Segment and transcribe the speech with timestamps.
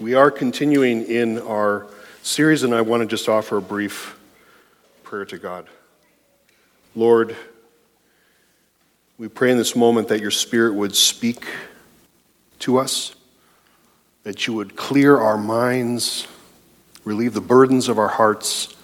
[0.00, 1.86] We are continuing in our
[2.22, 4.18] series, and I want to just offer a brief
[5.02, 5.68] prayer to God.
[6.94, 7.36] Lord,
[9.18, 11.44] we pray in this moment that your Spirit would speak
[12.60, 13.14] to us,
[14.22, 16.26] that you would clear our minds,
[17.04, 18.74] relieve the burdens of our hearts,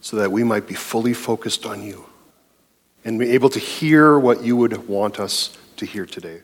[0.00, 2.04] so that we might be fully focused on you
[3.04, 6.40] and be able to hear what you would want us to hear today.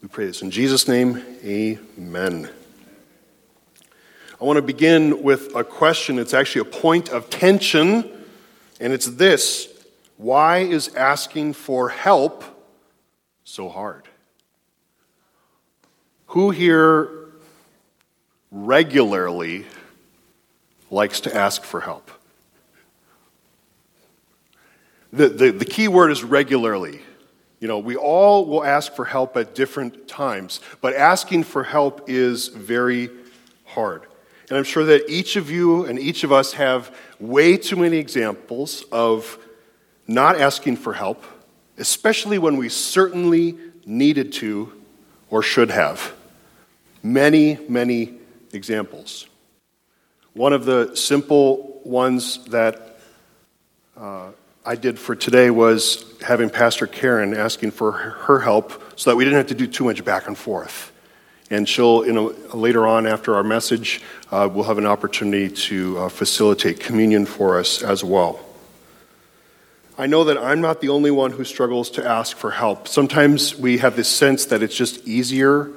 [0.00, 2.48] We pray this in Jesus' name, amen.
[4.42, 6.18] I want to begin with a question.
[6.18, 8.10] It's actually a point of tension,
[8.80, 9.68] and it's this
[10.16, 12.42] Why is asking for help
[13.44, 14.02] so hard?
[16.26, 17.08] Who here
[18.50, 19.64] regularly
[20.90, 22.10] likes to ask for help?
[25.12, 27.00] The, the, the key word is regularly.
[27.60, 32.10] You know, we all will ask for help at different times, but asking for help
[32.10, 33.08] is very
[33.64, 34.08] hard.
[34.48, 37.96] And I'm sure that each of you and each of us have way too many
[37.96, 39.38] examples of
[40.06, 41.24] not asking for help,
[41.78, 44.72] especially when we certainly needed to
[45.30, 46.12] or should have.
[47.02, 48.14] Many, many
[48.52, 49.26] examples.
[50.34, 52.98] One of the simple ones that
[53.96, 54.30] uh,
[54.64, 59.24] I did for today was having Pastor Karen asking for her help so that we
[59.24, 60.91] didn't have to do too much back and forth.
[61.52, 64.00] And she'll, you know, later on after our message,
[64.30, 68.40] uh, we'll have an opportunity to uh, facilitate communion for us as well.
[69.98, 72.88] I know that I'm not the only one who struggles to ask for help.
[72.88, 75.70] Sometimes we have this sense that it's just easier,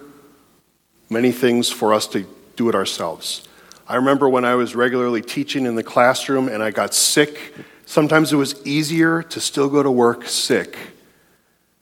[1.10, 3.48] many things, for us to do it ourselves.
[3.88, 7.54] I remember when I was regularly teaching in the classroom and I got sick
[7.86, 10.76] Sometimes it was easier to still go to work sick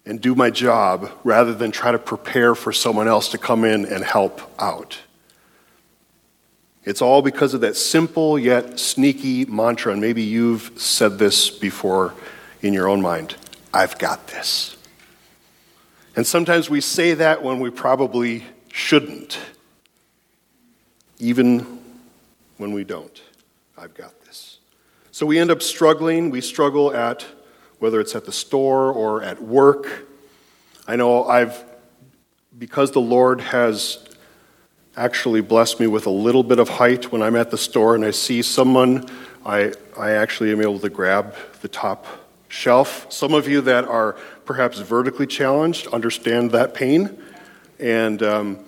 [0.06, 3.86] and do my job rather than try to prepare for someone else to come in
[3.86, 5.00] and help out.
[6.84, 12.14] It's all because of that simple yet sneaky mantra, and maybe you've said this before
[12.62, 13.36] in your own mind
[13.74, 14.78] I've got this.
[16.16, 19.40] And sometimes we say that when we probably shouldn't,
[21.18, 21.80] even
[22.58, 23.22] when we don't.
[23.78, 24.60] I've got this.
[25.12, 26.30] so we end up struggling.
[26.30, 27.26] We struggle at
[27.84, 30.08] whether it's at the store or at work.
[30.88, 31.66] I know I've,
[32.58, 34.08] because the Lord has
[34.96, 38.06] actually blessed me with a little bit of height when I'm at the store and
[38.06, 39.06] I see someone,
[39.46, 42.06] I, I actually am able to grab the top
[42.48, 43.06] shelf.
[43.12, 44.14] Some of you that are
[44.46, 47.22] perhaps vertically challenged understand that pain.
[47.80, 48.60] And um,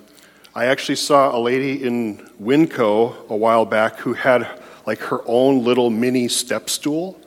[0.54, 5.64] I actually saw a lady in Winco a while back who had like her own
[5.64, 7.18] little mini step stool,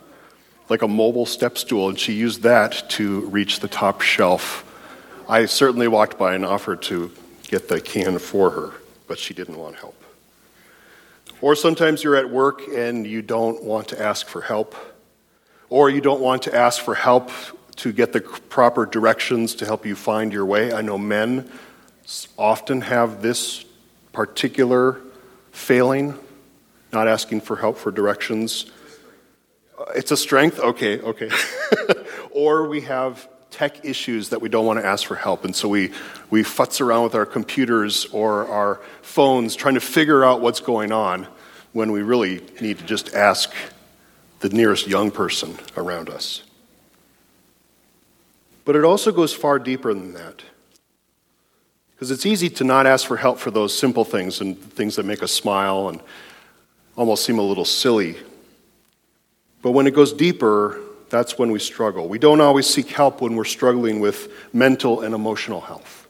[0.69, 4.65] like a mobile step stool, and she used that to reach the top shelf.
[5.27, 7.11] I certainly walked by and offered to
[7.43, 8.73] get the can for her,
[9.07, 9.95] but she didn't want help.
[11.41, 14.75] Or sometimes you're at work and you don't want to ask for help,
[15.69, 17.31] or you don't want to ask for help
[17.77, 20.73] to get the proper directions to help you find your way.
[20.73, 21.49] I know men
[22.37, 23.65] often have this
[24.11, 24.99] particular
[25.51, 26.17] failing
[26.91, 28.65] not asking for help for directions.
[29.79, 30.59] Uh, it's a strength?
[30.59, 31.29] Okay, okay.
[32.31, 35.69] or we have tech issues that we don't want to ask for help, and so
[35.69, 35.91] we,
[36.29, 40.91] we futz around with our computers or our phones trying to figure out what's going
[40.91, 41.27] on
[41.73, 43.53] when we really need to just ask
[44.39, 46.43] the nearest young person around us.
[48.65, 50.43] But it also goes far deeper than that.
[51.95, 55.05] Because it's easy to not ask for help for those simple things and things that
[55.05, 55.99] make us smile and
[56.95, 58.15] almost seem a little silly.
[59.61, 62.07] But when it goes deeper, that's when we struggle.
[62.07, 66.07] We don't always seek help when we're struggling with mental and emotional health.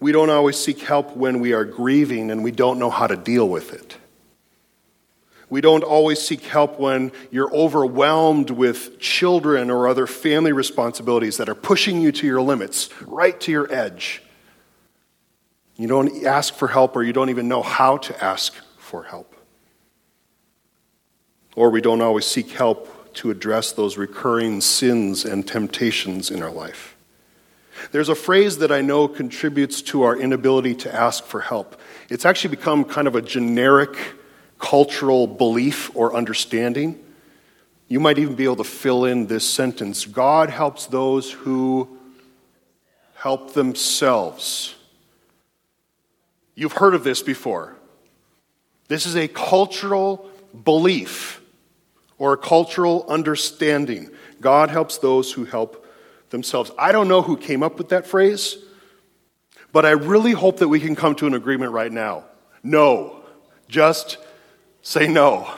[0.00, 3.16] We don't always seek help when we are grieving and we don't know how to
[3.16, 3.96] deal with it.
[5.50, 11.48] We don't always seek help when you're overwhelmed with children or other family responsibilities that
[11.48, 14.22] are pushing you to your limits, right to your edge.
[15.76, 19.34] You don't ask for help or you don't even know how to ask for help
[21.60, 26.50] or we don't always seek help to address those recurring sins and temptations in our
[26.50, 26.96] life.
[27.92, 31.78] There's a phrase that I know contributes to our inability to ask for help.
[32.08, 33.94] It's actually become kind of a generic
[34.58, 36.98] cultural belief or understanding.
[37.88, 41.98] You might even be able to fill in this sentence God helps those who
[43.16, 44.76] help themselves.
[46.54, 47.76] You've heard of this before.
[48.88, 50.26] This is a cultural
[50.64, 51.39] belief
[52.20, 54.10] or a cultural understanding.
[54.40, 55.84] God helps those who help
[56.28, 56.70] themselves.
[56.78, 58.58] I don't know who came up with that phrase,
[59.72, 62.24] But I really hope that we can come to an agreement right now.
[62.62, 63.22] No.
[63.68, 64.18] Just
[64.82, 65.52] say no.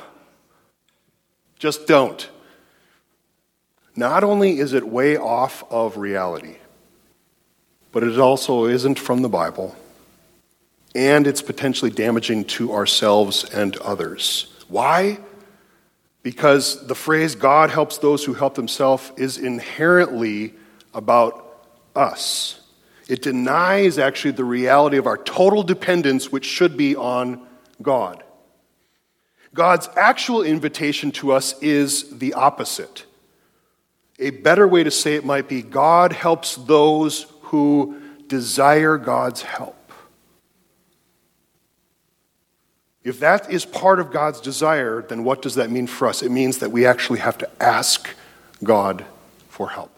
[1.58, 2.28] Just don't.
[3.96, 6.56] Not only is it way off of reality,
[7.90, 9.76] but it also isn't from the Bible,
[10.94, 14.46] and it's potentially damaging to ourselves and others.
[14.68, 15.18] Why?
[16.22, 20.54] Because the phrase God helps those who help themselves is inherently
[20.94, 21.66] about
[21.96, 22.60] us.
[23.08, 27.46] It denies actually the reality of our total dependence, which should be on
[27.80, 28.22] God.
[29.54, 33.04] God's actual invitation to us is the opposite.
[34.18, 39.76] A better way to say it might be God helps those who desire God's help.
[43.04, 46.22] If that is part of God's desire, then what does that mean for us?
[46.22, 48.08] It means that we actually have to ask
[48.62, 49.04] God
[49.48, 49.96] for help.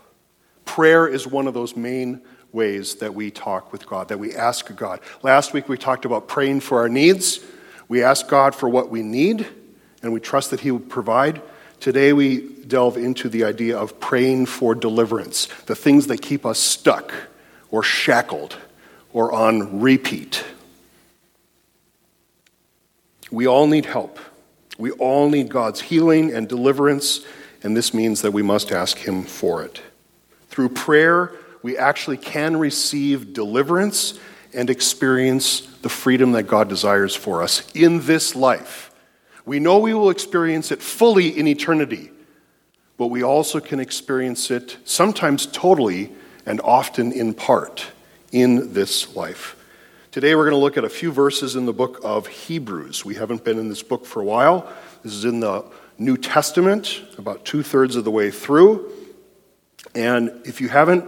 [0.64, 2.22] Prayer is one of those main
[2.52, 5.00] ways that we talk with God, that we ask God.
[5.22, 7.40] Last week we talked about praying for our needs.
[7.88, 9.46] We ask God for what we need,
[10.02, 11.42] and we trust that He will provide.
[11.80, 16.58] Today we delve into the idea of praying for deliverance, the things that keep us
[16.58, 17.12] stuck
[17.70, 18.56] or shackled
[19.12, 20.42] or on repeat.
[23.34, 24.20] We all need help.
[24.78, 27.24] We all need God's healing and deliverance,
[27.62, 29.82] and this means that we must ask Him for it.
[30.50, 31.32] Through prayer,
[31.62, 34.18] we actually can receive deliverance
[34.52, 38.92] and experience the freedom that God desires for us in this life.
[39.44, 42.10] We know we will experience it fully in eternity,
[42.96, 46.12] but we also can experience it sometimes totally
[46.46, 47.86] and often in part
[48.30, 49.56] in this life.
[50.14, 53.04] Today we're going to look at a few verses in the book of Hebrews.
[53.04, 54.72] We haven't been in this book for a while.
[55.02, 55.64] This is in the
[55.98, 58.92] New Testament, about two thirds of the way through.
[59.92, 61.04] And if you haven't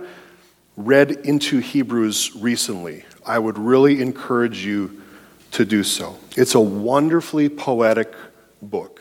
[0.76, 5.00] read into Hebrews recently, I would really encourage you
[5.52, 6.19] to do so.
[6.37, 8.12] It's a wonderfully poetic
[8.61, 9.00] book.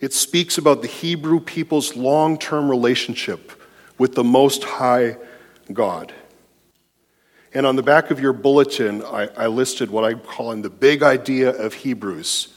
[0.00, 3.52] It speaks about the Hebrew people's long term relationship
[3.96, 5.16] with the Most High
[5.72, 6.12] God.
[7.56, 11.02] And on the back of your bulletin, I, I listed what I'm calling the big
[11.02, 12.48] idea of Hebrews.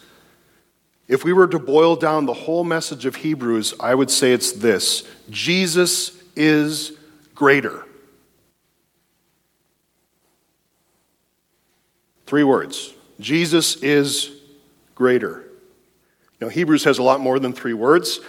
[1.07, 4.51] If we were to boil down the whole message of Hebrews, I would say it's
[4.51, 6.91] this Jesus is
[7.33, 7.85] greater.
[12.25, 14.31] Three words Jesus is
[14.95, 15.45] greater.
[16.41, 18.19] Now, Hebrews has a lot more than three words.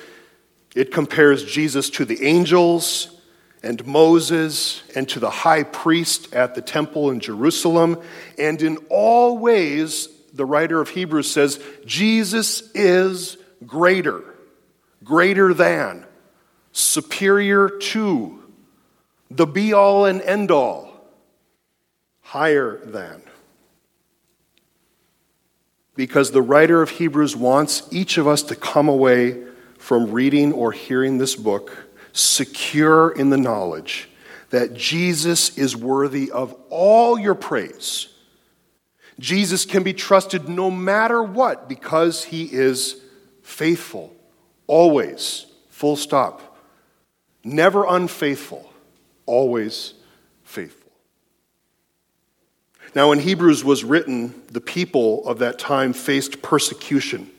[0.76, 3.19] It compares Jesus to the angels,
[3.62, 8.00] and Moses and to the high priest at the temple in Jerusalem.
[8.38, 13.36] And in all ways, the writer of Hebrews says, Jesus is
[13.66, 14.22] greater,
[15.04, 16.06] greater than,
[16.72, 18.42] superior to,
[19.30, 20.92] the be all and end all,
[22.22, 23.22] higher than.
[25.96, 29.44] Because the writer of Hebrews wants each of us to come away
[29.76, 34.08] from reading or hearing this book secure in the knowledge
[34.50, 38.08] that Jesus is worthy of all your praise.
[39.18, 43.00] Jesus can be trusted no matter what because he is
[43.42, 44.14] faithful,
[44.66, 46.56] always, full stop.
[47.44, 48.72] Never unfaithful,
[49.26, 49.94] always
[50.42, 50.90] faithful.
[52.94, 57.30] Now, when Hebrews was written, the people of that time faced persecution.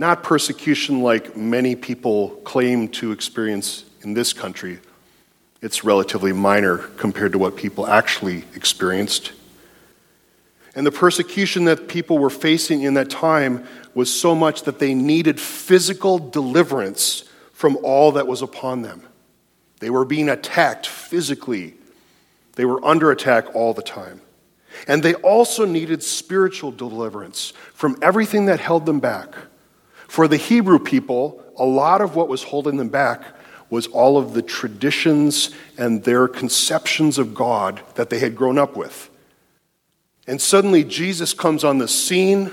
[0.00, 4.78] Not persecution like many people claim to experience in this country.
[5.60, 9.32] It's relatively minor compared to what people actually experienced.
[10.74, 14.94] And the persecution that people were facing in that time was so much that they
[14.94, 19.02] needed physical deliverance from all that was upon them.
[19.80, 21.74] They were being attacked physically,
[22.54, 24.22] they were under attack all the time.
[24.88, 29.34] And they also needed spiritual deliverance from everything that held them back
[30.10, 33.22] for the Hebrew people, a lot of what was holding them back
[33.70, 38.76] was all of the traditions and their conceptions of God that they had grown up
[38.76, 39.08] with.
[40.26, 42.50] And suddenly Jesus comes on the scene.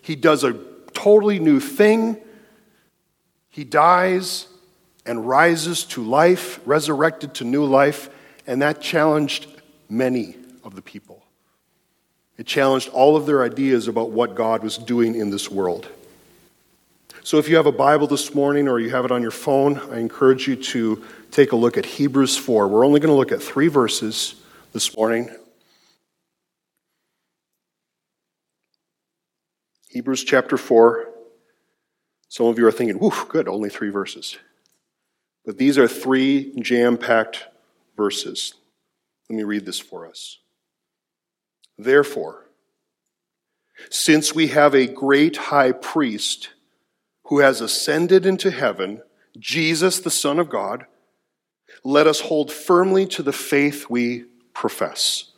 [0.00, 0.54] He does a
[0.94, 2.16] totally new thing.
[3.50, 4.48] He dies
[5.04, 8.08] and rises to life, resurrected to new life,
[8.46, 9.46] and that challenged
[9.90, 11.22] many of the people.
[12.38, 15.86] It challenged all of their ideas about what God was doing in this world.
[17.24, 19.78] So if you have a Bible this morning or you have it on your phone,
[19.90, 22.68] I encourage you to take a look at Hebrews 4.
[22.68, 24.34] We're only going to look at three verses
[24.74, 25.34] this morning.
[29.88, 31.08] Hebrews chapter 4.
[32.28, 34.36] Some of you are thinking, whew, good, only three verses.
[35.46, 37.46] But these are three jam packed
[37.96, 38.52] verses.
[39.30, 40.40] Let me read this for us.
[41.78, 42.44] Therefore,
[43.88, 46.50] since we have a great high priest
[47.24, 49.02] who has ascended into heaven,
[49.38, 50.86] Jesus, the Son of God,
[51.82, 55.32] let us hold firmly to the faith we profess.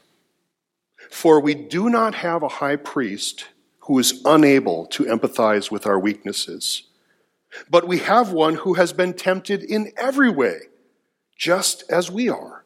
[1.11, 3.47] For we do not have a high priest
[3.81, 6.85] who is unable to empathize with our weaknesses,
[7.71, 10.63] but we have one who has been tempted in every way,
[11.37, 12.65] just as we are,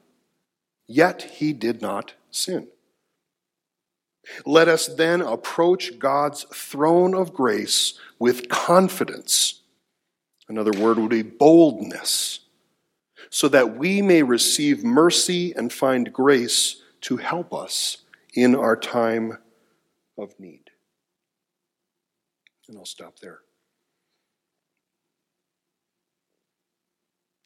[0.86, 2.68] yet he did not sin.
[4.46, 9.62] Let us then approach God's throne of grace with confidence.
[10.49, 12.40] Another word would be boldness,
[13.28, 17.99] so that we may receive mercy and find grace to help us
[18.34, 19.38] in our time
[20.18, 20.70] of need.
[22.68, 23.40] And I'll stop there.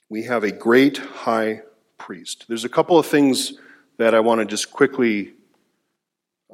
[0.09, 1.63] We have a great high
[1.99, 2.45] priest.
[2.49, 3.55] There's a couple of things
[3.97, 5.33] that I want to just quickly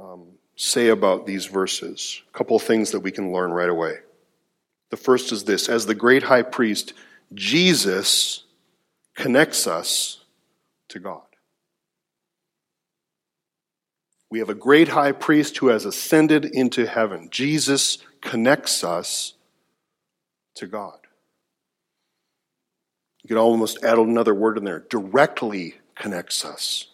[0.01, 0.27] um,
[0.57, 2.23] say about these verses.
[2.33, 3.99] A couple of things that we can learn right away.
[4.91, 6.95] The first is this as the great high priest,
[7.35, 8.45] Jesus
[9.15, 10.25] connects us
[10.89, 11.23] to God.
[14.31, 17.29] We have a great high priest who has ascended into heaven.
[17.31, 19.35] Jesus connects us
[20.55, 20.99] to God.
[23.23, 26.87] You could almost add another word in there directly connects us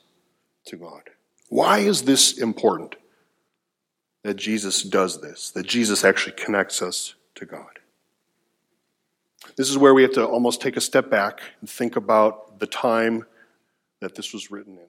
[0.66, 1.02] to God.
[1.48, 2.96] Why is this important
[4.22, 7.78] that Jesus does this, that Jesus actually connects us to God?
[9.56, 12.66] This is where we have to almost take a step back and think about the
[12.66, 13.24] time
[14.00, 14.86] that this was written in.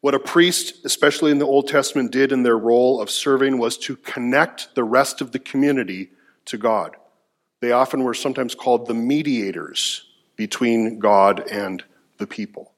[0.00, 3.76] What a priest, especially in the Old Testament, did in their role of serving was
[3.78, 6.10] to connect the rest of the community
[6.46, 6.96] to God.
[7.60, 10.04] They often were sometimes called the mediators
[10.36, 11.82] between God and
[12.18, 12.72] the people.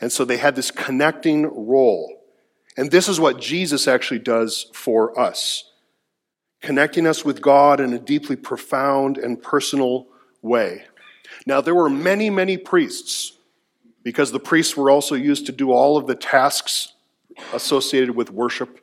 [0.00, 2.20] And so they had this connecting role.
[2.76, 5.70] And this is what Jesus actually does for us,
[6.60, 10.08] connecting us with God in a deeply profound and personal
[10.42, 10.84] way.
[11.46, 13.38] Now, there were many, many priests,
[14.02, 16.92] because the priests were also used to do all of the tasks
[17.52, 18.80] associated with worship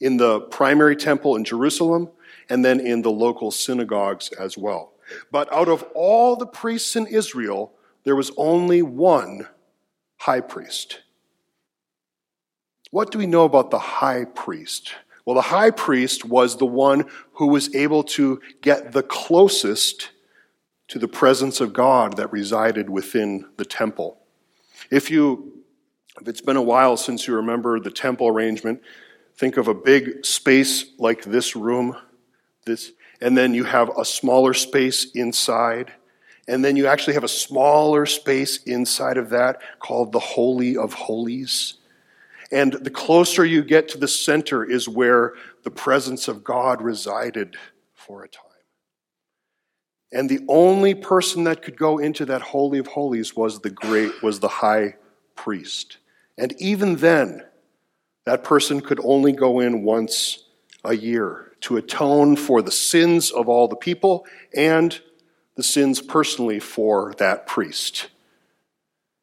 [0.00, 2.10] in the primary temple in Jerusalem
[2.50, 4.92] and then in the local synagogues as well.
[5.30, 7.72] But out of all the priests in Israel,
[8.04, 9.46] there was only one
[10.24, 11.02] high priest.
[12.90, 14.94] What do we know about the high priest?
[15.26, 17.04] Well, the high priest was the one
[17.34, 20.12] who was able to get the closest
[20.88, 24.16] to the presence of God that resided within the temple.
[24.90, 25.62] If you
[26.18, 28.80] if it's been a while since you remember the temple arrangement,
[29.36, 31.98] think of a big space like this room,
[32.64, 35.92] this and then you have a smaller space inside
[36.46, 40.92] and then you actually have a smaller space inside of that called the Holy of
[40.92, 41.74] Holies.
[42.52, 47.56] And the closer you get to the center is where the presence of God resided
[47.94, 48.42] for a time.
[50.12, 54.22] And the only person that could go into that Holy of Holies was the great,
[54.22, 54.94] was the high
[55.34, 55.98] priest.
[56.38, 57.42] And even then,
[58.26, 60.44] that person could only go in once
[60.84, 65.00] a year to atone for the sins of all the people and
[65.56, 68.08] the sins personally for that priest.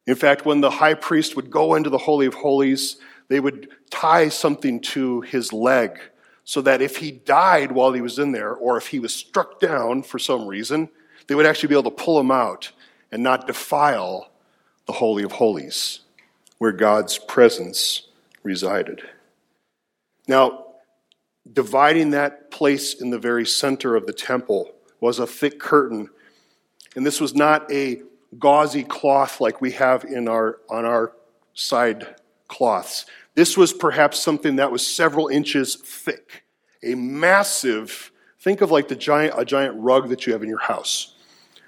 [0.06, 2.96] In fact, when the high priest would go into the Holy of Holies,
[3.28, 6.00] they would tie something to his leg
[6.44, 9.60] so that if he died while he was in there, or if he was struck
[9.60, 10.88] down for some reason,
[11.26, 12.72] they would actually be able to pull him out
[13.12, 14.30] and not defile
[14.86, 16.00] the Holy of Holies,
[16.58, 18.08] where God's presence
[18.42, 19.02] resided.
[20.26, 20.64] Now,
[21.50, 26.08] dividing that place in the very center of the temple was a thick curtain
[26.94, 28.02] and this was not a
[28.38, 31.12] gauzy cloth like we have in our, on our
[31.54, 32.16] side
[32.48, 33.06] cloths.
[33.34, 36.44] This was perhaps something that was several inches thick.
[36.82, 40.58] A massive, think of like the giant, a giant rug that you have in your
[40.58, 41.14] house.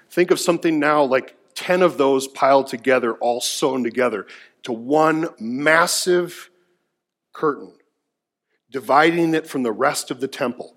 [0.09, 4.27] Think of something now like 10 of those piled together, all sewn together
[4.63, 6.49] to one massive
[7.33, 7.73] curtain,
[8.71, 10.74] dividing it from the rest of the temple.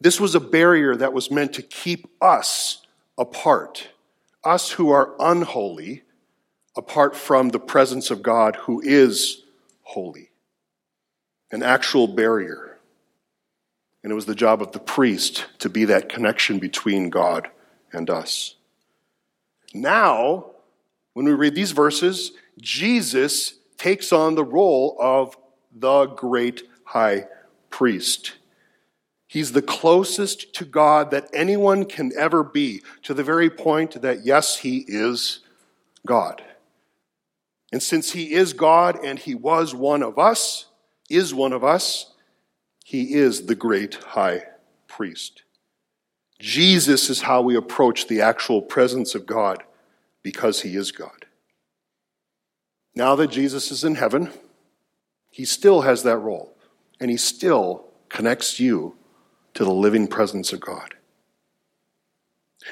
[0.00, 2.86] This was a barrier that was meant to keep us
[3.18, 3.88] apart,
[4.42, 6.04] us who are unholy,
[6.76, 9.42] apart from the presence of God who is
[9.82, 10.30] holy.
[11.50, 12.78] An actual barrier.
[14.02, 17.50] And it was the job of the priest to be that connection between God
[17.92, 18.54] and us.
[19.74, 20.52] Now,
[21.12, 25.36] when we read these verses, Jesus takes on the role of
[25.72, 27.26] the great high
[27.68, 28.36] priest.
[29.30, 34.26] He's the closest to God that anyone can ever be, to the very point that,
[34.26, 35.38] yes, he is
[36.04, 36.42] God.
[37.70, 40.66] And since he is God and he was one of us,
[41.08, 42.12] is one of us,
[42.84, 44.46] he is the great high
[44.88, 45.44] priest.
[46.40, 49.62] Jesus is how we approach the actual presence of God
[50.24, 51.26] because he is God.
[52.96, 54.32] Now that Jesus is in heaven,
[55.30, 56.56] he still has that role,
[56.98, 58.96] and he still connects you
[59.60, 60.94] to the living presence of God.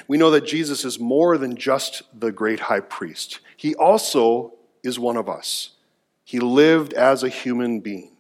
[0.07, 4.99] We know that Jesus is more than just the great high priest, he also is
[4.99, 5.73] one of us.
[6.25, 8.17] He lived as a human being,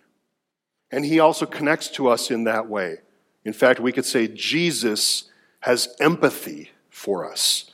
[0.91, 2.99] and he also connects to us in that way.
[3.47, 7.71] In fact, we could say Jesus has empathy for us.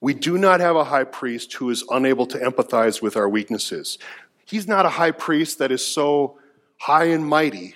[0.00, 3.98] We do not have a high priest who is unable to empathize with our weaknesses.
[4.44, 6.38] He's not a high priest that is so
[6.78, 7.74] high and mighty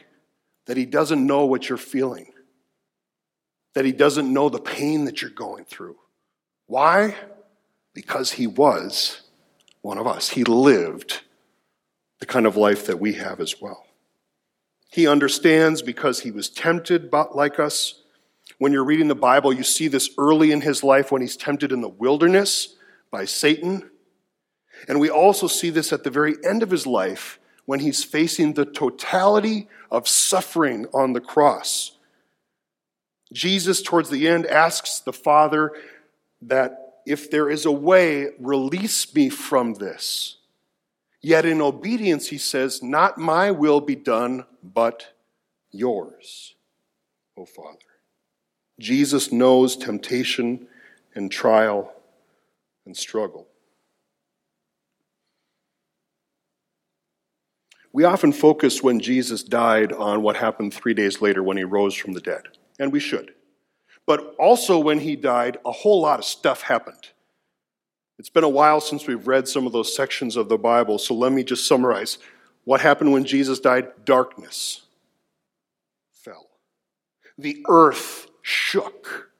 [0.67, 2.33] that he doesn't know what you're feeling,
[3.75, 5.97] that he doesn't know the pain that you're going through.
[6.67, 7.15] Why?
[7.93, 9.23] Because he was
[9.83, 10.31] one of us.
[10.31, 11.21] He lived
[12.21, 13.87] the kind of life that we have as well.
[14.91, 18.01] He understands because he was tempted like us.
[18.59, 21.73] When you're reading the Bible, you see this early in his life when he's tempted
[21.73, 22.77] in the wilderness
[23.11, 23.91] by Satan.
[24.89, 28.53] And we also see this at the very end of his life when he's facing
[28.53, 31.93] the totality of suffering on the cross.
[33.33, 35.73] Jesus, towards the end, asks the Father
[36.43, 40.37] that if there is a way, release me from this.
[41.21, 45.15] Yet in obedience, he says, Not my will be done, but
[45.71, 46.55] yours,
[47.37, 47.79] O Father.
[48.79, 50.67] Jesus knows temptation
[51.15, 51.93] and trial
[52.85, 53.47] and struggle.
[57.95, 61.95] We often focus when Jesus died on what happened three days later when he rose
[61.95, 62.43] from the dead,
[62.77, 63.35] and we should.
[64.05, 67.11] But also, when he died, a whole lot of stuff happened.
[68.19, 71.15] It's been a while since we've read some of those sections of the Bible, so
[71.15, 72.19] let me just summarize.
[72.65, 73.93] What happened when Jesus died?
[74.05, 74.83] Darkness
[76.11, 76.49] fell.
[77.39, 79.31] The earth shook.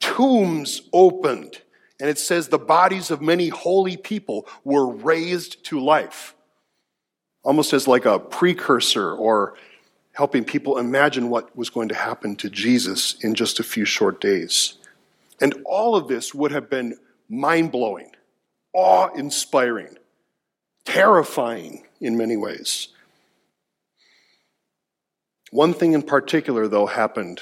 [0.00, 1.60] Tombs opened.
[2.00, 6.34] And it says the bodies of many holy people were raised to life.
[7.48, 9.54] Almost as like a precursor or
[10.12, 14.20] helping people imagine what was going to happen to Jesus in just a few short
[14.20, 14.74] days.
[15.40, 18.10] And all of this would have been mind blowing,
[18.74, 19.96] awe inspiring,
[20.84, 22.88] terrifying in many ways.
[25.50, 27.40] One thing in particular, though, happened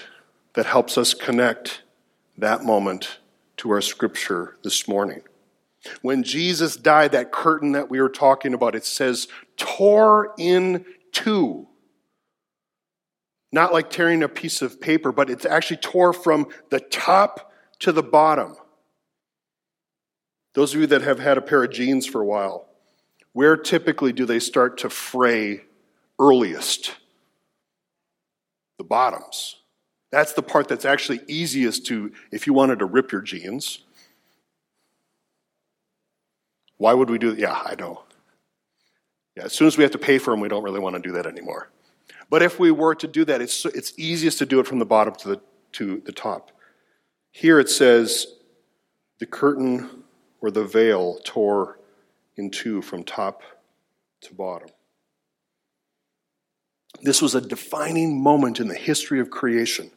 [0.55, 1.83] that helps us connect
[2.39, 3.19] that moment
[3.57, 5.23] to our scripture this morning.
[6.03, 11.69] When Jesus died, that curtain that we were talking about, it says, tore in two.
[13.53, 17.93] Not like tearing a piece of paper, but it's actually tore from the top to
[17.93, 18.57] the bottom.
[20.55, 22.67] Those of you that have had a pair of jeans for a while,
[23.33, 25.63] where typically do they start to fray
[26.19, 26.97] earliest?
[28.79, 29.57] The bottoms.
[30.11, 33.81] That's the part that's actually easiest to, if you wanted to rip your jeans.
[36.79, 37.39] Why would we do that?
[37.39, 38.03] Yeah, I know.
[39.37, 41.03] Yeah, as soon as we have to pay for them, we don't really want to
[41.03, 41.71] do that anymore.
[42.29, 44.87] But if we were to do that, it's, it's easiest to do it from the
[44.87, 45.41] bottom to the,
[45.73, 46.51] to the top.
[47.31, 48.27] Here it says,
[49.19, 50.05] the curtain
[50.41, 51.79] or the veil tore
[52.37, 53.43] in two from top
[54.23, 54.69] to bottom.
[57.03, 59.91] This was a defining moment in the history of creation.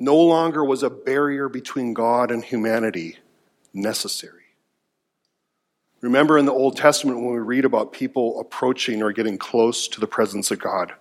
[0.00, 3.18] No longer was a barrier between God and humanity
[3.72, 4.43] necessary.
[6.04, 10.00] Remember in the Old Testament when we read about people approaching or getting close to
[10.00, 10.92] the presence of God,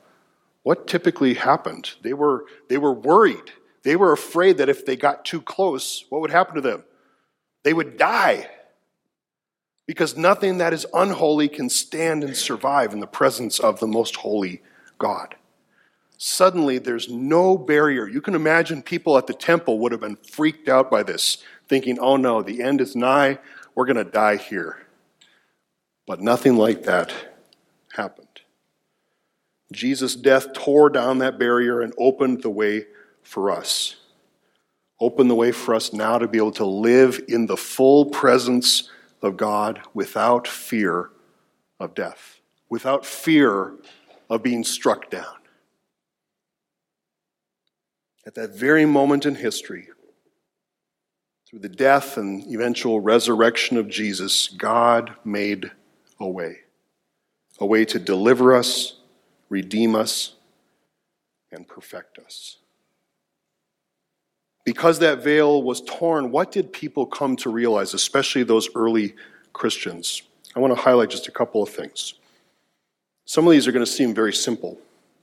[0.64, 1.92] what typically happened?
[2.04, 3.52] They were, they were worried.
[3.84, 6.86] They were afraid that if they got too close, what would happen to them?
[7.64, 8.50] They would die
[9.88, 14.16] because nothing that is unholy can stand and survive in the presence of the most
[14.16, 14.62] holy
[15.00, 15.36] God.
[16.18, 18.08] Suddenly, there's no barrier.
[18.08, 22.00] You can imagine people at the temple would have been freaked out by this, thinking,
[22.00, 23.40] oh no, the end is nigh,
[23.76, 24.83] we're going to die here.
[26.06, 27.14] But nothing like that
[27.94, 28.28] happened.
[29.72, 32.86] Jesus' death tore down that barrier and opened the way
[33.22, 33.96] for us
[35.04, 38.90] open the way for us now to be able to live in the full presence
[39.22, 41.10] of God without fear
[41.78, 42.40] of death,
[42.70, 43.74] without fear
[44.30, 45.36] of being struck down.
[48.26, 49.90] At that very moment in history,
[51.50, 55.72] through the death and eventual resurrection of Jesus, God made
[56.20, 56.58] a way.
[57.60, 58.98] A way to deliver us,
[59.50, 60.34] redeem us,
[61.52, 62.58] and perfect us.
[64.66, 69.14] Because that veil was torn, what did people come to realize, especially those early
[69.52, 70.24] Christians?
[70.56, 72.14] I want to highlight just a couple of things.
[73.26, 74.78] Some of these are going to seem very simple,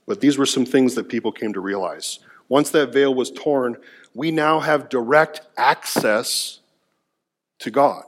[0.07, 2.19] but these were some things that people came to realize.
[2.49, 3.77] Once that veil was torn,
[4.13, 6.59] we now have direct access
[7.59, 8.03] to God.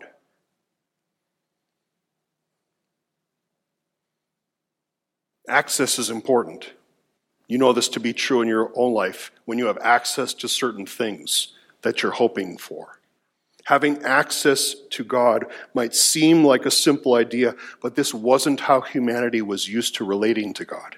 [5.47, 6.71] Access is important.
[7.47, 10.47] You know this to be true in your own life when you have access to
[10.47, 12.99] certain things that you're hoping for.
[13.65, 19.41] Having access to God might seem like a simple idea, but this wasn't how humanity
[19.41, 20.97] was used to relating to God.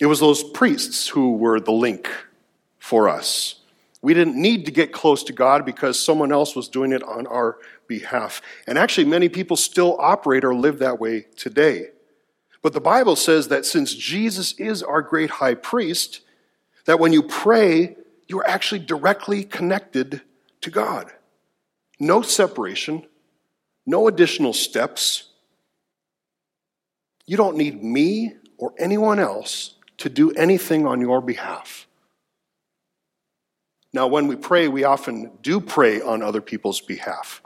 [0.00, 2.08] It was those priests who were the link
[2.78, 3.60] for us.
[4.02, 7.26] We didn't need to get close to God because someone else was doing it on
[7.28, 8.42] our behalf.
[8.66, 11.90] And actually, many people still operate or live that way today.
[12.62, 16.20] But the Bible says that since Jesus is our great high priest,
[16.86, 17.96] that when you pray,
[18.28, 20.22] you are actually directly connected
[20.60, 21.12] to God.
[21.98, 23.04] No separation,
[23.84, 25.30] no additional steps.
[27.26, 31.86] You don't need me or anyone else to do anything on your behalf.
[33.92, 37.42] Now, when we pray, we often do pray on other people's behalf.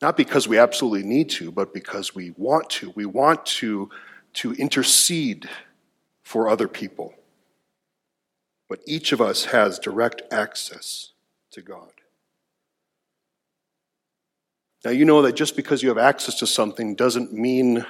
[0.00, 2.90] Not because we absolutely need to, but because we want to.
[2.96, 3.88] We want to
[4.34, 5.48] to intercede
[6.22, 7.14] for other people.
[8.68, 11.10] But each of us has direct access
[11.50, 11.92] to God.
[14.84, 17.84] Now, you know that just because you have access to something doesn't mean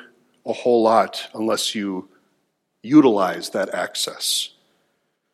[0.44, 2.08] a whole lot unless you
[2.82, 4.50] utilize that access.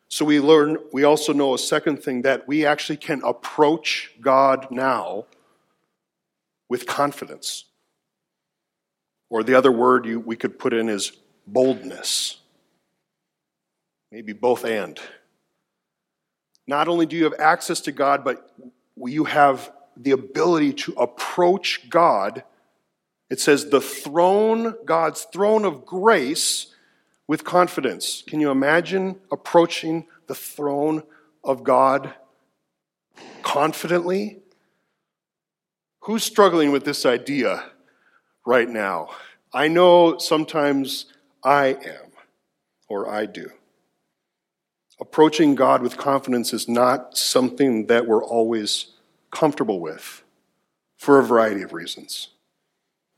[0.07, 4.67] So we learn, we also know a second thing that we actually can approach God
[4.71, 5.25] now
[6.69, 7.65] with confidence.
[9.29, 11.11] Or the other word you, we could put in is
[11.45, 12.37] boldness.
[14.11, 14.99] Maybe both and.
[16.67, 18.51] Not only do you have access to God, but
[18.95, 22.43] you have the ability to approach God.
[23.29, 26.67] It says the throne, God's throne of grace,
[27.27, 28.23] with confidence.
[28.25, 31.03] Can you imagine approaching the throne
[31.43, 32.13] of God
[33.43, 34.39] confidently?
[36.01, 37.65] Who's struggling with this idea?
[38.45, 39.09] Right now.
[39.53, 41.05] I know sometimes
[41.43, 42.11] I am,
[42.87, 43.49] or I do.
[44.99, 48.87] Approaching God with confidence is not something that we're always
[49.31, 50.23] comfortable with
[50.97, 52.29] for a variety of reasons.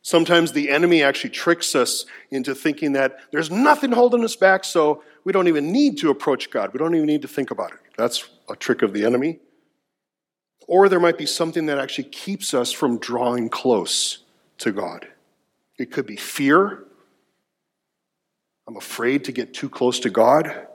[0.03, 5.03] Sometimes the enemy actually tricks us into thinking that there's nothing holding us back, so
[5.23, 6.73] we don't even need to approach God.
[6.73, 7.79] We don't even need to think about it.
[7.97, 9.39] That's a trick of the enemy.
[10.67, 14.19] Or there might be something that actually keeps us from drawing close
[14.61, 15.07] to God.
[15.77, 16.83] It could be fear.
[18.67, 20.67] I'm afraid to get too close to God.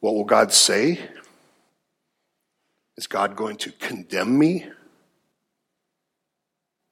[0.00, 1.00] What will God say?
[2.96, 4.68] Is God going to condemn me?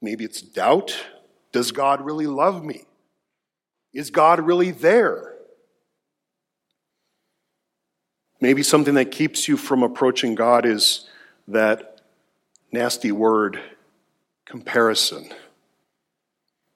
[0.01, 0.97] Maybe it's doubt.
[1.53, 2.83] Does God really love me?
[3.93, 5.35] Is God really there?
[8.41, 11.09] Maybe something that keeps you from approaching God is
[11.47, 12.01] that
[12.73, 13.61] nasty word,
[14.45, 15.33] comparison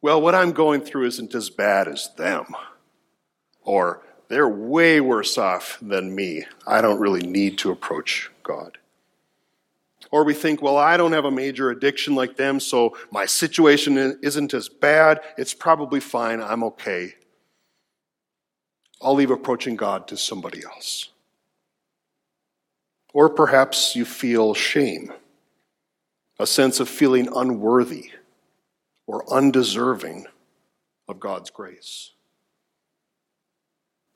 [0.07, 2.55] well, what I'm going through isn't as bad as them.
[3.63, 6.45] Or they're way worse off than me.
[6.65, 8.79] I don't really need to approach God.
[10.13, 14.17] Or we think, well, I don't have a major addiction like them, so my situation
[14.23, 15.23] isn't as bad.
[15.37, 16.41] It's probably fine.
[16.41, 17.17] I'm okay.
[19.03, 21.09] I'll leave approaching God to somebody else.
[23.13, 25.13] Or perhaps you feel shame,
[26.39, 28.13] a sense of feeling unworthy
[29.07, 30.27] or undeserving
[31.09, 32.13] of God's grace.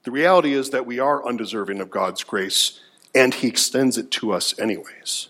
[0.05, 2.81] The reality is that we are undeserving of God's grace,
[3.15, 5.29] and He extends it to us anyways.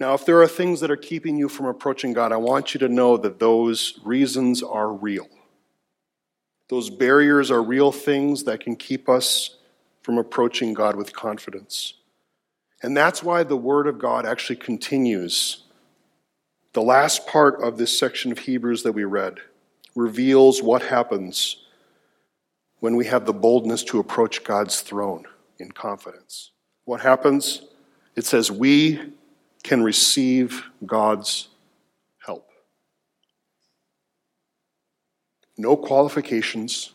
[0.00, 2.80] Now, if there are things that are keeping you from approaching God, I want you
[2.80, 5.28] to know that those reasons are real.
[6.68, 9.56] Those barriers are real things that can keep us
[10.02, 11.94] from approaching God with confidence.
[12.82, 15.64] And that's why the Word of God actually continues
[16.72, 19.38] the last part of this section of Hebrews that we read
[19.94, 21.64] reveals what happens
[22.80, 25.24] when we have the boldness to approach God's throne
[25.58, 26.52] in confidence.
[26.84, 27.62] What happens?
[28.14, 29.12] It says we
[29.62, 31.48] can receive God's
[32.24, 32.48] help.
[35.56, 36.92] No qualifications.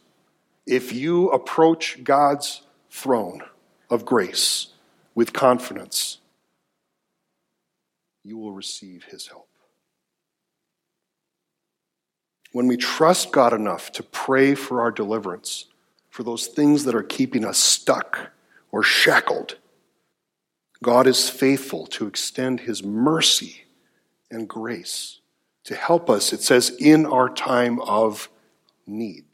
[0.65, 3.41] If you approach God's throne
[3.89, 4.67] of grace
[5.13, 6.19] with confidence,
[8.23, 9.49] you will receive his help
[12.53, 15.65] when we trust God enough to pray for our deliverance,
[16.09, 18.31] for those things that are keeping us stuck
[18.71, 19.57] or shackled.
[20.81, 23.63] God is faithful to extend his mercy
[24.29, 25.19] and grace
[25.63, 28.29] to help us, it says, in our time of
[28.85, 29.25] need.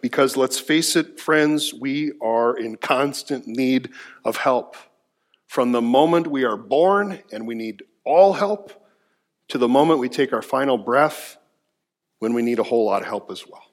[0.00, 3.90] Because let's face it, friends, we are in constant need
[4.24, 4.76] of help.
[5.46, 8.72] From the moment we are born and we need all help
[9.48, 11.36] to the moment we take our final breath
[12.22, 13.64] when we need a whole lot of help as well.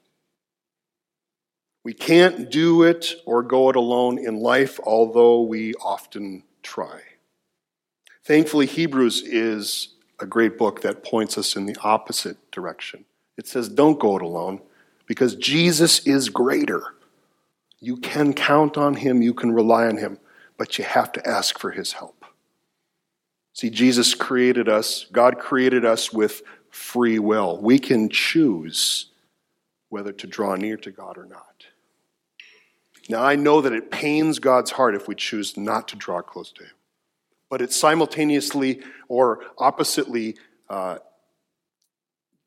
[1.84, 7.00] We can't do it or go it alone in life, although we often try.
[8.24, 13.04] Thankfully, Hebrews is a great book that points us in the opposite direction.
[13.36, 14.62] It says, don't go it alone
[15.06, 16.82] because Jesus is greater.
[17.78, 20.18] You can count on him, you can rely on him,
[20.56, 22.24] but you have to ask for his help.
[23.52, 27.58] See, Jesus created us, God created us with free will.
[27.58, 29.06] We can choose
[29.88, 31.66] whether to draw near to God or not.
[33.08, 36.52] Now, I know that it pains God's heart if we choose not to draw close
[36.52, 36.70] to Him,
[37.48, 40.36] but it simultaneously or oppositely
[40.68, 40.98] uh,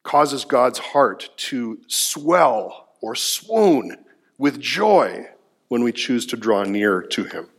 [0.03, 4.05] causes God's heart to swell or swoon
[4.37, 5.27] with joy
[5.67, 7.49] when we choose to draw near to Him.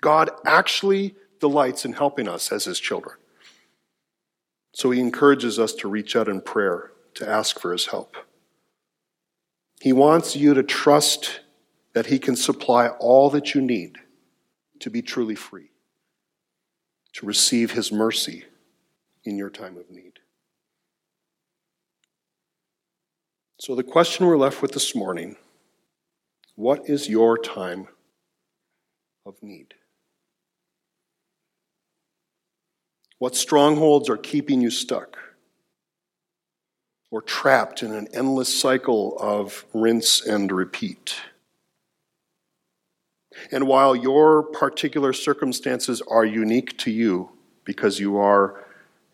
[0.00, 3.17] God actually delights in helping us as His children.
[4.72, 8.16] So He encourages us to reach out in prayer to ask for His help.
[9.80, 11.40] He wants you to trust
[11.94, 13.98] that He can supply all that you need
[14.80, 15.70] to be truly free,
[17.14, 18.44] to receive His mercy
[19.24, 20.20] in your time of need.
[23.60, 25.36] So, the question we're left with this morning
[26.54, 27.86] what is your time
[29.24, 29.74] of need?
[33.18, 35.18] What strongholds are keeping you stuck
[37.10, 41.16] or trapped in an endless cycle of rinse and repeat?
[43.50, 47.30] And while your particular circumstances are unique to you
[47.64, 48.64] because you are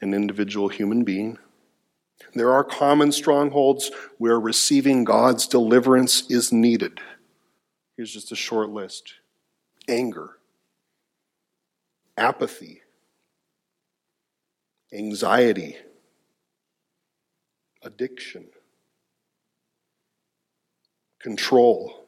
[0.00, 1.38] an individual human being,
[2.34, 7.00] there are common strongholds where receiving God's deliverance is needed.
[7.96, 9.14] Here's just a short list
[9.88, 10.38] anger,
[12.16, 12.83] apathy,
[14.94, 15.76] anxiety,
[17.82, 18.46] addiction,
[21.20, 22.04] control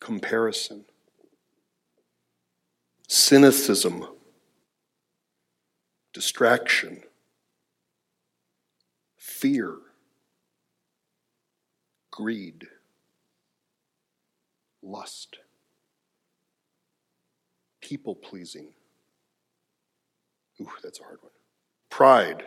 [0.00, 0.84] comparison,
[3.06, 4.06] cynicism,
[6.12, 7.02] distraction,
[9.16, 9.76] fear,
[12.10, 12.66] greed,
[14.82, 15.38] lust,
[17.82, 18.72] people pleasing.
[20.60, 21.32] Ooh, that's a hard one.
[21.90, 22.44] Pride.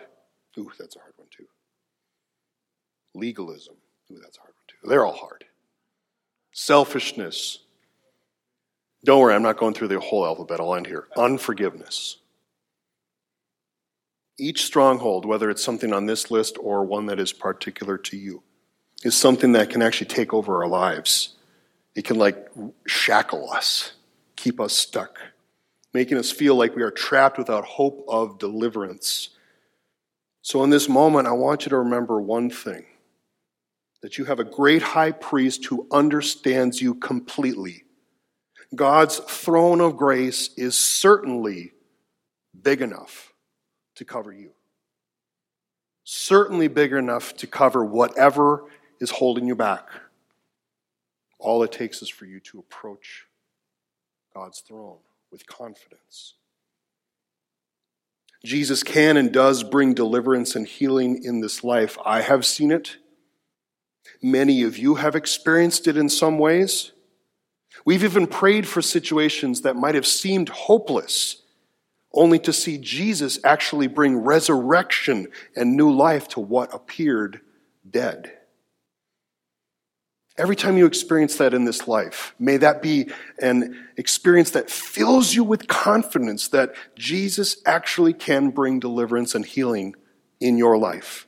[0.58, 1.48] Ooh, that's a hard one too.
[3.16, 3.76] Legalism.
[4.12, 4.88] Ooh, that's a hard one too.
[4.88, 5.46] They're all hard
[6.54, 7.60] selfishness.
[9.04, 10.62] Don't worry, I'm not going through the whole alphabet.
[10.62, 11.08] I'll end here.
[11.18, 12.18] Unforgiveness.
[14.40, 18.44] Each stronghold, whether it's something on this list or one that is particular to you,
[19.04, 21.36] is something that can actually take over our lives.
[21.96, 22.50] It can like
[22.88, 23.94] shackle us,
[24.36, 25.20] keep us stuck,
[25.94, 29.30] making us feel like we are trapped without hope of deliverance.
[30.42, 32.86] So, in this moment, I want you to remember one thing
[34.02, 37.84] that you have a great high priest who understands you completely.
[38.76, 41.72] God's throne of grace is certainly
[42.60, 43.32] big enough
[43.96, 44.52] to cover you.
[46.04, 48.66] Certainly big enough to cover whatever
[49.00, 49.88] is holding you back.
[51.40, 53.28] All it takes is for you to approach
[54.34, 54.98] God's throne
[55.34, 56.36] with confidence.
[58.46, 61.98] Jesus can and does bring deliverance and healing in this life.
[62.06, 62.98] I have seen it.
[64.22, 66.92] Many of you have experienced it in some ways.
[67.84, 71.42] We've even prayed for situations that might have seemed hopeless,
[72.14, 77.42] only to see Jesus actually bring resurrection and new life to what appeared
[77.90, 78.32] dead.
[80.36, 85.36] Every time you experience that in this life, may that be an experience that fills
[85.36, 89.96] you with confidence that Jesus actually can bring deliverance and healing
[90.40, 91.28] in your life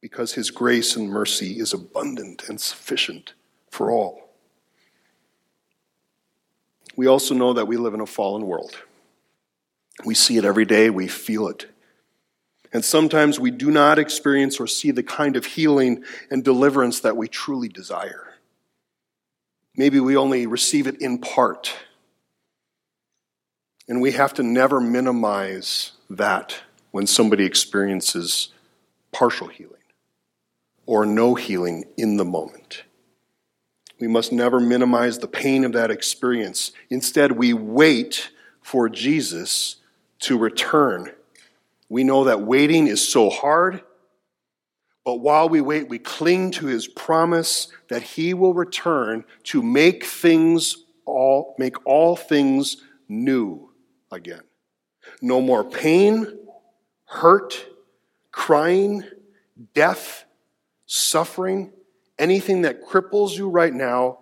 [0.00, 3.34] because his grace and mercy is abundant and sufficient
[3.70, 4.30] for all.
[6.96, 8.74] We also know that we live in a fallen world.
[10.04, 11.66] We see it every day, we feel it.
[12.76, 17.16] And sometimes we do not experience or see the kind of healing and deliverance that
[17.16, 18.34] we truly desire.
[19.74, 21.74] Maybe we only receive it in part.
[23.88, 26.60] And we have to never minimize that
[26.90, 28.50] when somebody experiences
[29.10, 29.72] partial healing
[30.84, 32.82] or no healing in the moment.
[33.98, 36.72] We must never minimize the pain of that experience.
[36.90, 39.76] Instead, we wait for Jesus
[40.18, 41.12] to return.
[41.88, 43.82] We know that waiting is so hard,
[45.04, 50.04] but while we wait, we cling to his promise that he will return to make
[50.04, 53.70] things all make all things new
[54.10, 54.42] again.
[55.22, 56.26] No more pain,
[57.04, 57.66] hurt,
[58.32, 59.04] crying,
[59.74, 60.24] death,
[60.86, 61.72] suffering,
[62.18, 64.18] anything that cripples you right now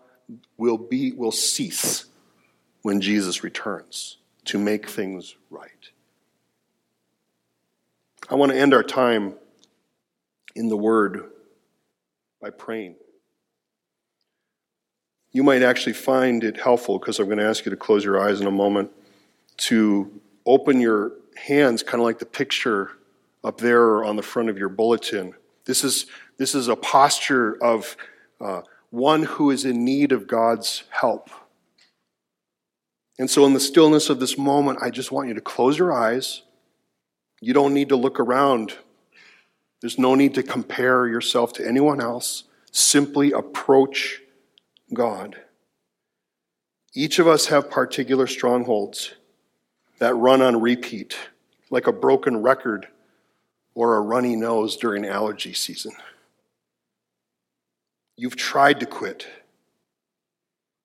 [0.58, 2.04] will be will cease
[2.82, 5.90] when Jesus returns to make things right.
[8.28, 9.34] I want to end our time
[10.54, 11.30] in the Word
[12.40, 12.96] by praying.
[15.32, 18.20] You might actually find it helpful, because I'm going to ask you to close your
[18.20, 18.90] eyes in a moment,
[19.58, 20.10] to
[20.46, 22.92] open your hands, kind of like the picture
[23.42, 25.34] up there on the front of your bulletin.
[25.66, 26.06] This is,
[26.38, 27.96] this is a posture of
[28.40, 31.28] uh, one who is in need of God's help.
[33.18, 35.92] And so, in the stillness of this moment, I just want you to close your
[35.92, 36.42] eyes.
[37.44, 38.74] You don't need to look around
[39.84, 42.44] there's no need to compare yourself to anyone else.
[42.70, 44.22] Simply approach
[44.94, 45.36] God.
[46.94, 49.12] Each of us have particular strongholds
[49.98, 51.18] that run on repeat,
[51.68, 52.88] like a broken record
[53.74, 55.92] or a runny nose during allergy season.
[58.16, 59.26] You've tried to quit.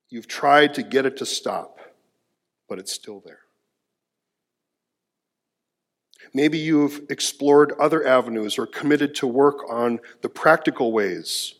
[0.09, 1.79] You've tried to get it to stop,
[2.67, 3.39] but it's still there.
[6.33, 11.55] Maybe you've explored other avenues or committed to work on the practical ways,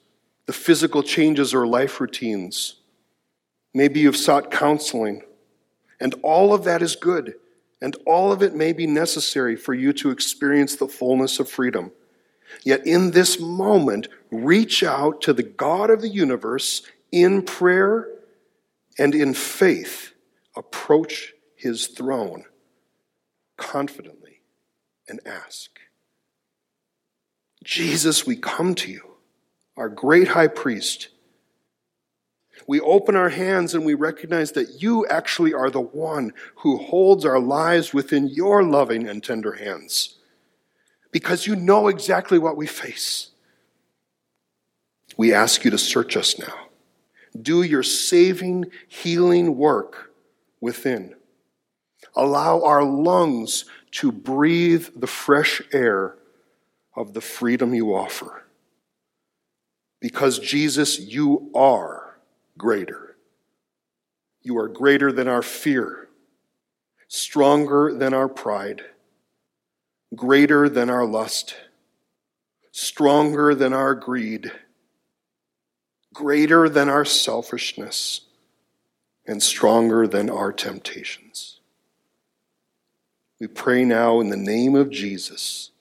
[0.46, 2.76] the physical changes or life routines.
[3.74, 5.24] Maybe you've sought counseling.
[6.00, 7.36] And all of that is good.
[7.82, 11.92] And all of it may be necessary for you to experience the fullness of freedom.
[12.64, 18.08] Yet in this moment, reach out to the God of the universe in prayer
[18.98, 20.14] and in faith.
[20.56, 22.46] Approach his throne
[23.58, 24.19] confidently
[25.10, 25.80] and ask.
[27.64, 29.16] Jesus, we come to you,
[29.76, 31.10] our great high priest.
[32.68, 37.26] We open our hands and we recognize that you actually are the one who holds
[37.26, 40.18] our lives within your loving and tender hands
[41.12, 43.32] because you know exactly what we face.
[45.18, 46.68] We ask you to search us now.
[47.42, 50.12] Do your saving, healing work
[50.62, 51.16] within.
[52.16, 56.16] Allow our lungs to breathe the fresh air
[56.96, 58.44] of the freedom you offer.
[60.00, 62.20] Because, Jesus, you are
[62.58, 63.18] greater.
[64.42, 66.10] You are greater than our fear,
[67.08, 68.84] stronger than our pride,
[70.16, 71.56] greater than our lust,
[72.72, 74.52] stronger than our greed,
[76.14, 78.22] greater than our selfishness,
[79.28, 81.59] and stronger than our temptations.
[83.40, 85.72] We pray now in the name of Jesus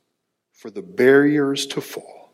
[0.52, 2.32] for the barriers to fall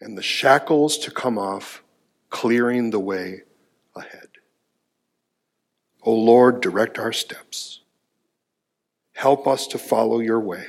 [0.00, 1.82] and the shackles to come off,
[2.28, 3.42] clearing the way
[3.96, 4.28] ahead.
[6.02, 7.80] O Lord, direct our steps.
[9.12, 10.66] Help us to follow your way.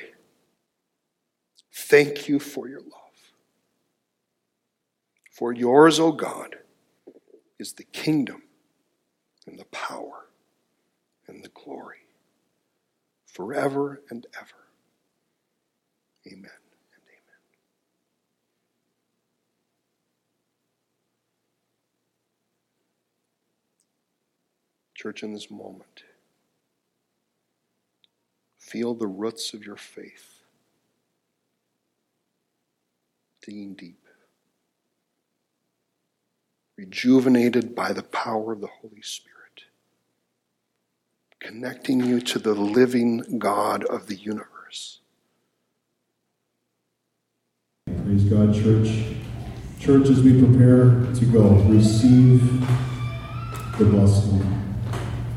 [1.74, 2.90] Thank you for your love.
[5.32, 6.58] For yours, O God,
[7.60, 8.44] is the kingdom
[9.48, 10.28] and the power
[11.28, 12.01] and the glory
[13.32, 14.68] forever and ever.
[16.28, 17.42] Amen and amen.
[24.96, 26.04] Church, in this moment,
[28.60, 30.42] feel the roots of your faith
[33.42, 34.06] digging deep,
[36.78, 39.41] rejuvenated by the power of the Holy Spirit
[41.42, 45.00] connecting you to the living God of the universe.
[47.88, 49.18] Praise God, church.
[49.80, 52.42] Church, as we prepare to go, receive
[53.80, 54.48] the blessing.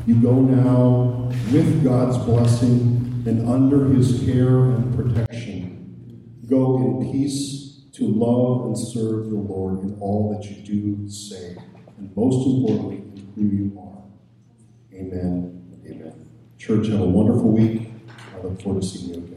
[0.05, 6.37] You go now with God's blessing and under his care and protection.
[6.47, 11.57] Go in peace to love and serve the Lord in all that you do, say,
[11.97, 13.03] and most importantly,
[13.33, 14.03] who you are.
[14.93, 15.64] Amen.
[16.65, 17.91] Church, have a wonderful week.
[18.33, 19.34] I look forward to seeing you again.